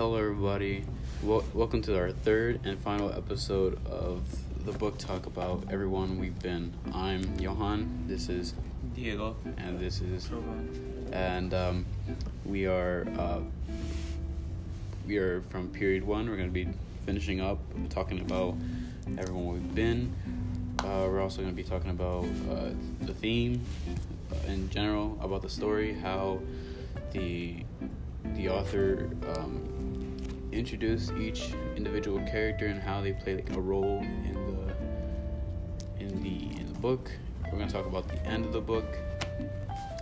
[0.00, 0.82] Hello, everybody.
[1.22, 4.22] Wel- welcome to our third and final episode of
[4.64, 6.72] the book talk about everyone we've been.
[6.94, 8.06] I'm Johan.
[8.06, 8.54] This is
[8.94, 9.36] Diego.
[9.58, 10.30] and this is
[11.12, 11.84] and um,
[12.46, 13.40] we are uh,
[15.06, 16.30] we are from period one.
[16.30, 16.68] We're going to be
[17.04, 17.58] finishing up
[17.90, 18.54] talking about
[19.18, 20.14] everyone we've been.
[20.78, 22.70] Uh, we're also going to be talking about uh,
[23.02, 23.60] the theme
[24.32, 26.40] uh, in general, about the story, how
[27.12, 27.66] the
[28.34, 29.79] the author um,
[30.52, 36.60] introduced each individual character and how they play like a role in the in the
[36.60, 37.10] in the book.
[37.52, 38.96] We're to talk about the end of the book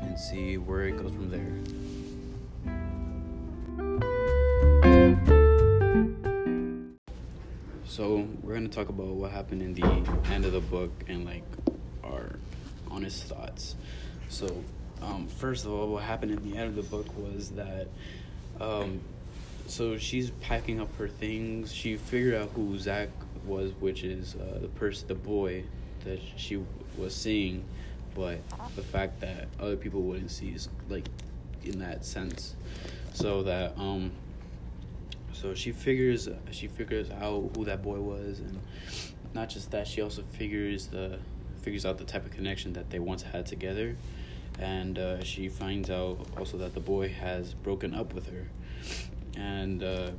[0.01, 1.53] and see where it goes from there.
[7.85, 9.85] So we're gonna talk about what happened in the
[10.31, 11.45] end of the book and like
[12.05, 12.37] our
[12.91, 13.77] honest thoughts.
[14.29, 14.63] So
[15.03, 17.89] um, first of all, what happened in the end of the book was that
[18.61, 19.01] um,
[19.69, 21.73] so she's packing up her things.
[21.73, 23.09] She figured out who Zach
[23.45, 25.65] was, which is uh, the person, the boy
[26.05, 26.63] that she
[26.97, 27.65] was seeing,
[28.15, 28.39] but
[28.77, 31.07] the fact that other people wouldn't see is like
[31.65, 32.55] in that sense.
[33.13, 34.13] So that um,
[35.33, 38.59] so she figures she figures out who that boy was, and
[39.35, 41.19] not just that, she also figures the
[41.63, 43.97] figures out the type of connection that they once had together,
[44.59, 48.49] and uh, she finds out also that the boy has broken up with her,
[49.37, 50.11] and uh,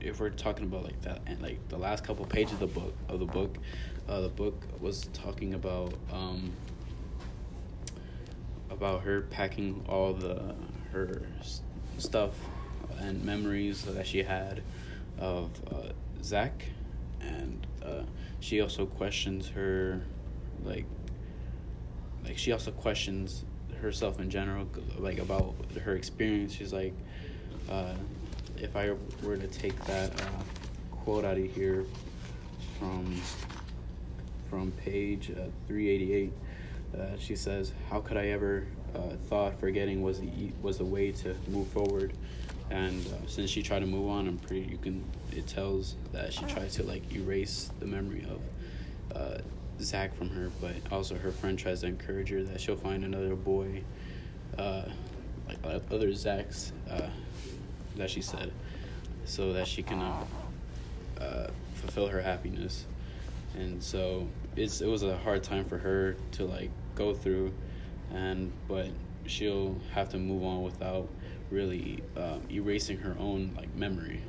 [0.00, 2.94] if we're talking about like that and like the last couple pages of the book
[3.08, 3.56] of the book,
[4.08, 6.52] uh, the book was talking about um,
[8.70, 10.54] about her packing all the
[10.92, 11.22] her
[11.98, 12.34] stuff
[12.98, 14.62] and memories that she had
[15.18, 16.64] of uh, Zach,
[17.20, 18.02] and uh,
[18.40, 20.02] she also questions her,
[20.64, 20.86] like,
[22.24, 23.44] like she also questions
[23.80, 24.68] herself in general,
[24.98, 26.52] like about her experience.
[26.52, 26.94] She's like,
[27.70, 27.94] uh,
[28.64, 30.24] if I were to take that uh,
[30.90, 31.84] quote out of here
[32.78, 33.20] from
[34.48, 36.32] from page uh, 388
[36.98, 41.10] uh, she says how could i ever uh, thought forgetting was the was the way
[41.10, 42.12] to move forward?
[42.70, 46.32] And uh, since she tried to move on i'm pretty you can it tells that
[46.32, 49.38] she tried to like erase the memory of uh,
[49.80, 53.36] zach from her but also her friend tries to encourage her that she'll find another
[53.36, 53.82] boy
[54.56, 55.58] like
[55.90, 56.72] other zachs
[57.96, 58.52] that she said
[59.24, 60.24] so that she can uh,
[61.20, 62.84] uh, fulfill her happiness.
[63.56, 67.52] And so it's it was a hard time for her to like go through
[68.12, 68.88] and but
[69.26, 71.08] she'll have to move on without
[71.50, 74.20] really um, erasing her own like memory.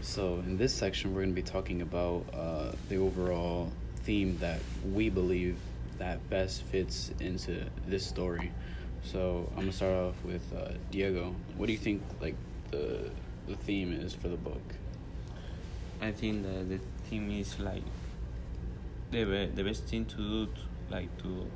[0.00, 3.72] So in this section we're going to be talking about uh, the overall
[4.04, 4.60] theme that
[4.92, 5.56] we believe
[5.98, 8.52] that best fits into this story
[9.04, 11.34] so i'm to start off with uh, diego.
[11.56, 12.36] What do you think like
[12.70, 13.10] the
[13.46, 14.62] the theme is for the book?
[16.00, 17.82] I think that the theme is like
[19.10, 20.60] the be- the best thing to do, to,
[20.90, 21.46] like to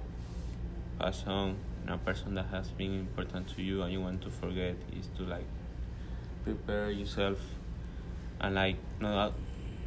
[0.99, 1.57] pass on
[1.87, 5.23] a person that has been important to you and you want to forget is to
[5.25, 5.47] like
[6.45, 7.39] prepare yourself
[8.41, 9.33] and like not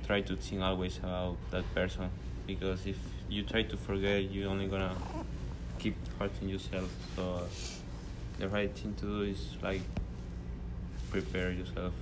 [0.05, 2.09] try to think always about that person.
[2.47, 2.97] Because if
[3.29, 4.95] you try to forget you're only gonna
[6.21, 7.47] hurting yourself so
[8.37, 9.81] the right thing to do is like
[11.09, 11.93] prepare yourself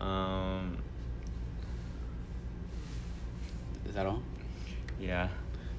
[0.00, 0.76] um
[3.88, 4.22] is that all
[5.00, 5.28] yeah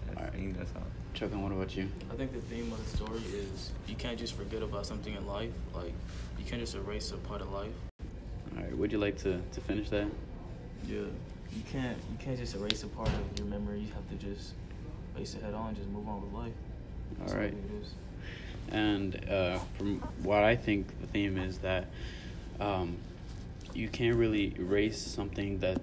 [0.10, 0.34] i Alright.
[0.34, 0.82] think that's all
[1.14, 4.34] Chuck, what about you I think the theme of the story is you can't just
[4.36, 5.52] forget about something in life.
[5.72, 5.94] Like
[6.40, 7.70] you can't just erase a part of life.
[8.58, 10.08] All right, would you like to, to finish that?
[10.88, 11.02] Yeah.
[11.56, 13.82] You can't you can't just erase a part of your memory.
[13.82, 14.54] You have to just
[15.16, 16.54] face it head on, just move on with life.
[17.20, 17.52] That's All right.
[17.52, 17.94] think it is.
[18.70, 21.88] And uh, from what I think, the theme is that
[22.60, 22.98] um,
[23.74, 25.82] you can't really erase something that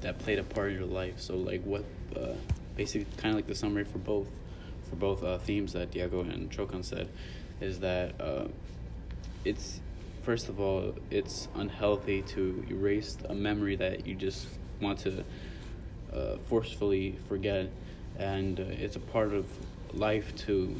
[0.00, 1.18] that played a part in your life.
[1.18, 1.84] So, like, what
[2.16, 2.34] uh,
[2.76, 4.28] basically kind of like the summary for both
[4.88, 7.08] for both uh, themes that Diego and Chokan said
[7.60, 8.46] is that uh,
[9.44, 9.80] it's
[10.22, 14.46] first of all it's unhealthy to erase a memory that you just
[14.80, 15.24] want to
[16.12, 17.68] uh, forcefully forget,
[18.18, 19.46] and uh, it's a part of
[19.94, 20.74] life to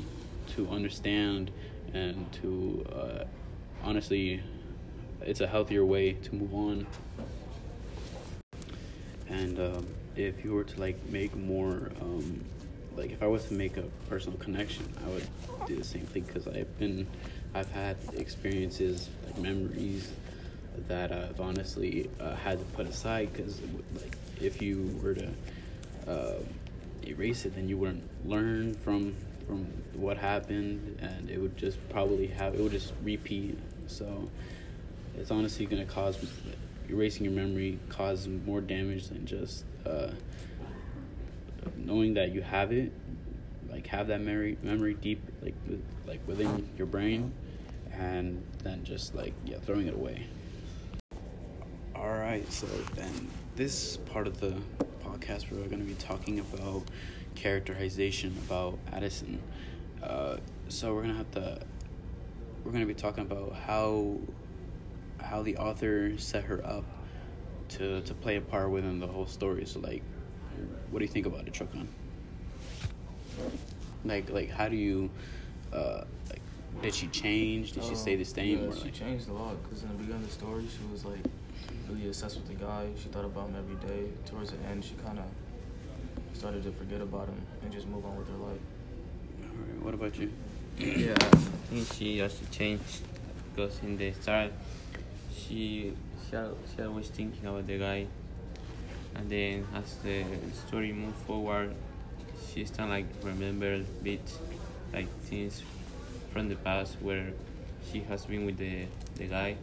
[0.55, 1.51] to understand
[1.95, 3.25] and to uh,
[3.83, 4.43] honestly,
[5.23, 6.87] it's a healthier way to move on.
[9.29, 9.87] And um,
[10.17, 12.45] if you were to like make more, um,
[12.97, 15.29] like if I was to make a personal connection, I would
[15.67, 17.07] do the same thing because I've been,
[17.55, 20.11] I've had experiences like memories
[20.87, 23.61] that I've honestly uh, had to put aside because
[23.95, 25.29] like if you were to
[26.07, 26.35] uh,
[27.07, 29.17] erase it, then you wouldn't learn from
[29.47, 33.59] from what happened, and it would just probably have it would just repeat.
[33.87, 34.29] So
[35.17, 36.19] it's honestly gonna cause
[36.89, 40.11] erasing your memory cause more damage than just uh,
[41.77, 42.93] knowing that you have it,
[43.71, 45.55] like have that memory memory deep like
[46.07, 47.33] like within your brain,
[47.93, 50.27] and then just like yeah throwing it away.
[51.95, 54.55] All right, so then this part of the
[55.19, 56.83] podcast we're going to be talking about
[57.35, 59.41] characterization about Addison.
[60.03, 60.37] Uh,
[60.69, 61.61] so we're gonna have to
[62.65, 64.17] we're gonna be talking about how
[65.21, 66.85] how the author set her up
[67.69, 69.65] to to play a part within the whole story.
[69.67, 70.03] So like,
[70.91, 71.87] what do you think about it, Chokan?
[74.05, 75.11] Like like how do you
[75.73, 76.43] uh like
[76.83, 77.73] did she change?
[77.73, 78.59] Did she stay the same?
[78.59, 80.93] Yeah, or she like, changed a lot because in the beginning of the story, she
[80.93, 81.25] was like
[81.89, 82.89] really obsessed with the guy.
[83.01, 84.09] She thought about him every day.
[84.27, 85.25] Towards the end, she kind of
[86.37, 88.61] started to forget about him and just move on with her life.
[89.43, 90.31] All right, what about you?
[90.79, 91.37] yeah, I
[91.71, 93.03] think she also changed
[93.51, 94.53] because in the start
[95.35, 95.93] she
[96.31, 96.37] she,
[96.77, 98.07] she always thinking about the guy,
[99.17, 100.25] and then as the
[100.67, 101.75] story moved forward,
[102.53, 104.39] she start like remember bits
[104.93, 105.63] like things
[106.33, 107.33] from the past where
[107.91, 108.87] she has been with the
[109.17, 109.57] the guy,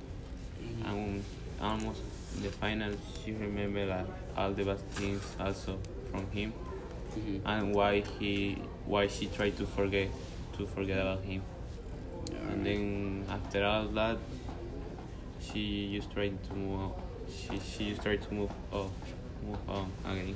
[0.62, 0.90] mm-hmm.
[0.90, 1.24] and
[1.62, 2.94] almost in the final
[3.24, 4.06] she remember like
[4.38, 5.78] all the bad things also
[6.12, 6.54] from him
[7.18, 7.40] Mhm.
[7.46, 10.10] and why he why she tried to forget
[10.58, 11.42] to forget about him
[12.50, 14.18] and then after all that
[15.40, 16.92] she just tried to move on.
[17.30, 18.90] she she just tried to move oh
[19.46, 20.36] move on again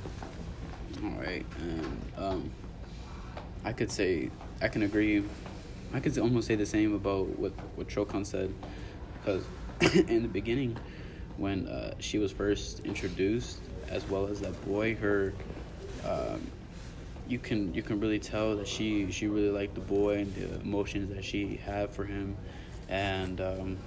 [1.04, 2.50] All right, and um,
[3.64, 4.28] I could say
[4.60, 5.22] I can agree.
[5.94, 8.52] I could almost say the same about what what Chokan said,
[9.14, 9.44] because
[10.10, 10.76] in the beginning,
[11.40, 15.32] when uh, she was first introduced, as well as that boy, her,
[16.06, 16.46] um,
[17.26, 20.60] you can you can really tell that she she really liked the boy and the
[20.60, 22.36] emotions that she had for him,
[22.88, 23.78] and um,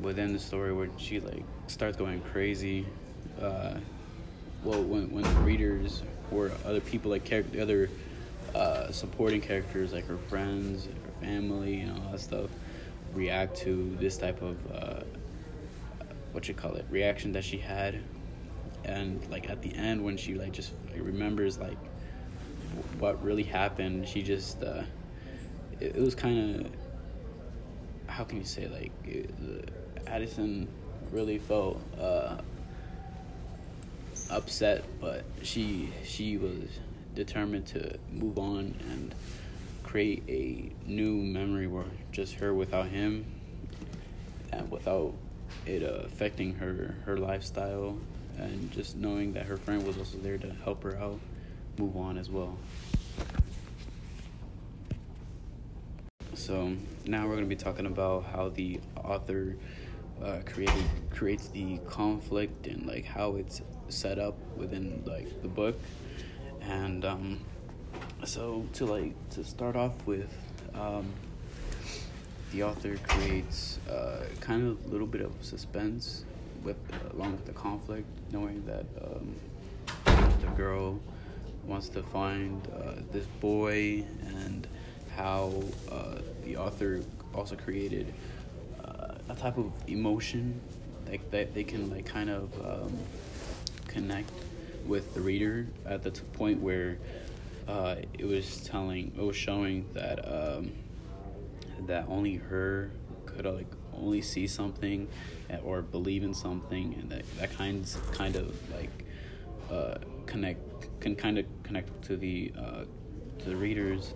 [0.00, 2.84] within the story where she like starts going crazy.
[3.40, 3.74] Uh,
[4.64, 6.02] well, when when the readers
[6.32, 7.88] or other people like character, other
[8.56, 12.50] uh, supporting characters like her friends, her family, and all that stuff,
[13.14, 14.91] react to this type of uh,
[16.32, 18.00] what you call it reaction that she had,
[18.84, 21.78] and like at the end when she like just like, remembers like
[22.76, 24.82] w- what really happened, she just uh,
[25.80, 26.72] it, it was kind of
[28.06, 30.68] how can you say like it, the, Addison
[31.10, 31.80] really felt.
[31.98, 32.36] Uh,
[34.32, 36.80] upset, but she she was
[37.14, 39.14] determined to move on and
[39.82, 43.26] create a new memory where just her without him
[44.50, 45.12] and without
[45.66, 47.96] it uh, affecting her her lifestyle
[48.38, 51.20] and just knowing that her friend was also there to help her out
[51.78, 52.56] move on as well.
[56.34, 56.74] So
[57.06, 59.56] now we're going to be talking about how the author
[60.22, 65.78] uh, created creates the conflict and like how it's set up within like the book,
[66.60, 67.40] and um,
[68.24, 70.32] so to like to start off with,
[70.74, 71.12] um,
[72.52, 76.24] the author creates uh, kind of a little bit of suspense
[76.62, 76.76] with
[77.14, 79.34] along with the conflict, knowing that um,
[80.40, 81.00] the girl
[81.64, 84.66] wants to find uh, this boy and
[85.16, 87.00] how uh, the author
[87.34, 88.12] also created
[88.84, 90.60] uh, a type of emotion
[91.08, 92.98] like that they can like kind of um,
[93.86, 94.30] connect
[94.86, 96.98] with the reader at the point where
[97.68, 100.72] uh, it was telling it was showing that um,
[101.86, 102.90] that only her
[103.26, 105.08] could like only see something
[105.50, 109.04] uh, or believe in something and that that kinds kind of like
[109.70, 109.96] uh,
[110.26, 110.60] connect
[111.00, 112.84] can kind of connect to the uh,
[113.38, 114.14] to the readers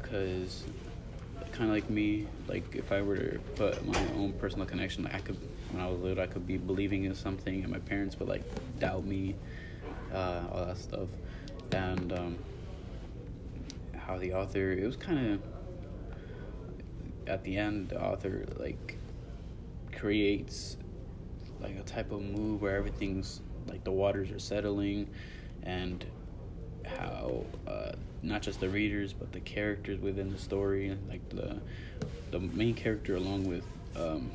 [0.00, 0.64] because
[1.52, 5.14] kind of like me like if I were to put my own personal connection like
[5.14, 5.36] I could
[5.70, 8.42] when I was little I could be believing in something and my parents would like
[8.78, 9.34] doubt me
[10.14, 11.08] uh, all that stuff.
[11.72, 12.38] And um,
[13.96, 15.40] how the author it was kind of
[17.26, 18.98] at the end the author like
[19.92, 20.76] creates
[21.60, 25.08] like a type of move where everything's like the waters are settling
[25.62, 26.04] and
[26.84, 31.58] how uh, not just the readers but the characters within the story like the
[32.30, 33.64] the main character along with
[33.96, 34.30] um,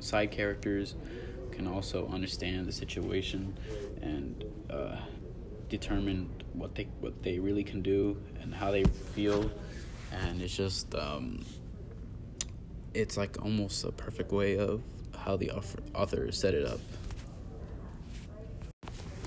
[0.00, 0.94] side characters
[1.50, 3.56] can also understand the situation
[4.02, 4.96] and uh,
[5.68, 9.50] determine what they what they really can do and how they feel
[10.12, 11.44] and it's just um,
[12.94, 14.82] it's like almost a perfect way of
[15.16, 16.80] how the author, set it up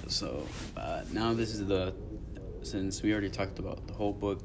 [0.08, 0.44] so
[0.76, 1.94] uh, now this is the
[2.62, 4.42] since we already talked about the whole book,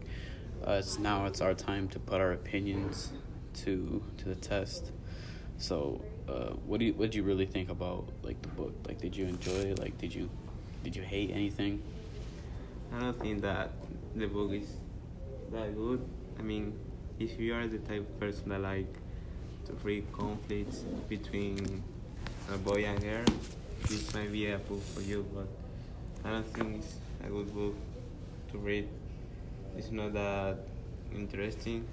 [0.67, 3.12] uh, it's now it's our time to put our opinions
[3.55, 4.93] to to the test.
[5.59, 8.75] So, uh, what do you what do you really think about like the book?
[8.87, 9.75] Like, did you enjoy?
[9.75, 10.29] Like, did you
[10.83, 11.83] did you hate anything?
[12.93, 13.71] I don't think that
[14.14, 14.69] the book is
[15.53, 16.05] that good.
[16.38, 16.79] I mean,
[17.19, 18.93] if you are the type of person that like
[19.67, 21.83] to read conflicts between
[22.53, 23.25] a boy and girl,
[23.88, 25.25] this might be a book for you.
[25.35, 25.49] But
[26.25, 27.75] I don't think it's a good book
[28.53, 28.88] to read.
[29.76, 30.59] It's not that
[31.14, 31.87] interesting.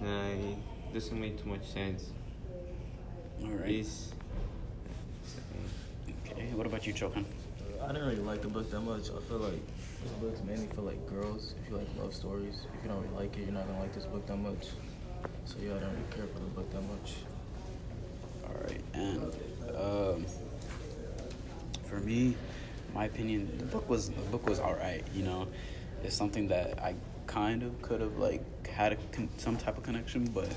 [0.00, 2.10] And it doesn't make too much sense.
[3.42, 3.70] All right.
[3.70, 4.12] It's,
[6.30, 6.52] Okay.
[6.54, 7.24] What about you, Chokan?
[7.82, 9.10] I didn't really like the book that much.
[9.10, 9.66] I feel like
[10.02, 11.54] this book's mainly for like girls.
[11.62, 13.94] If you like love stories, if you don't really like it, you're not gonna like
[13.94, 14.68] this book that much.
[15.44, 17.14] So yeah, I don't really care for the book that much.
[18.46, 19.22] All right, and
[19.76, 20.26] um,
[21.86, 22.36] for me,
[22.94, 25.04] my opinion, the book was the book was all right.
[25.14, 25.48] You know,
[26.02, 26.94] it's something that I
[27.26, 30.48] kind of could have like had a con- some type of connection, but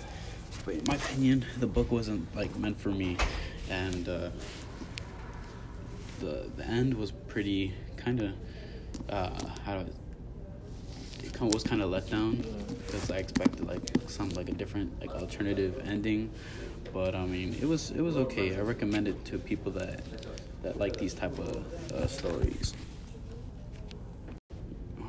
[0.66, 3.18] but in my opinion, the book wasn't like meant for me,
[3.70, 4.30] and uh,
[6.22, 8.32] the the end was pretty kind of
[9.10, 9.30] uh,
[9.66, 9.86] how do I,
[11.24, 12.36] it was kind of let down
[12.86, 16.30] because I expected like some like a different like alternative ending,
[16.94, 18.56] but I mean it was it was okay.
[18.56, 20.02] I recommend it to people that
[20.62, 22.74] that like these type of uh, stories.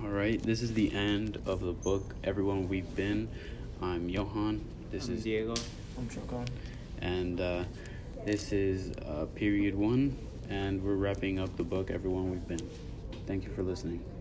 [0.03, 2.15] All right, this is the end of the book.
[2.25, 3.29] Everyone we've been.
[3.83, 4.65] I'm Johan.
[4.91, 5.55] This I'm is Diego.
[5.99, 6.47] I'm Chokan.
[7.01, 7.65] and uh,
[8.25, 10.17] this is uh, period one,
[10.49, 11.91] and we're wrapping up the book.
[11.91, 12.71] Everyone we've been.
[13.27, 14.12] Thank you for listening.